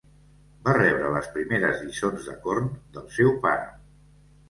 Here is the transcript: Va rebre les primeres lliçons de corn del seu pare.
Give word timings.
Va 0.67 0.73
rebre 0.77 1.11
les 1.17 1.29
primeres 1.37 1.85
lliçons 1.85 2.33
de 2.33 2.37
corn 2.49 2.75
del 2.99 3.09
seu 3.21 3.35
pare. 3.49 3.73